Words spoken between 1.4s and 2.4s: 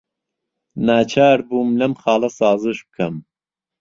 بووم لەم خاڵە